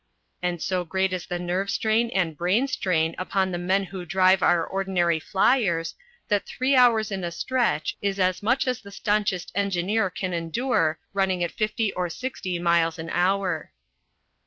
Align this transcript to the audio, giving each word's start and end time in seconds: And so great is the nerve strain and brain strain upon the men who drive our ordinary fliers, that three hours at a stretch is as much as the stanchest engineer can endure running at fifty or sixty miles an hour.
And 0.41 0.59
so 0.63 0.83
great 0.83 1.13
is 1.13 1.27
the 1.27 1.37
nerve 1.37 1.69
strain 1.69 2.09
and 2.09 2.35
brain 2.35 2.67
strain 2.67 3.13
upon 3.19 3.51
the 3.51 3.59
men 3.59 3.83
who 3.83 4.03
drive 4.03 4.41
our 4.41 4.65
ordinary 4.65 5.19
fliers, 5.19 5.93
that 6.27 6.47
three 6.47 6.75
hours 6.75 7.11
at 7.11 7.23
a 7.23 7.29
stretch 7.29 7.97
is 8.01 8.19
as 8.19 8.41
much 8.41 8.65
as 8.67 8.81
the 8.81 8.89
stanchest 8.89 9.51
engineer 9.53 10.09
can 10.09 10.33
endure 10.33 10.97
running 11.13 11.43
at 11.43 11.51
fifty 11.51 11.93
or 11.93 12.09
sixty 12.09 12.57
miles 12.57 12.97
an 12.97 13.11
hour. 13.11 13.73